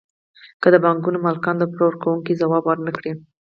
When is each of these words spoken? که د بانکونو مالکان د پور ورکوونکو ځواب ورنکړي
که 0.61 0.67
د 0.73 0.75
بانکونو 0.83 1.17
مالکان 1.25 1.55
د 1.59 1.63
پور 1.71 1.83
ورکوونکو 1.87 2.37
ځواب 2.41 2.63
ورنکړي 2.67 3.11